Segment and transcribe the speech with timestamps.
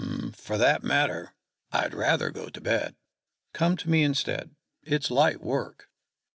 [0.33, 1.35] "For that matter,
[1.71, 2.95] I'd rather go to bed."
[3.53, 4.49] "Come to me instead:
[4.81, 5.89] it's light work."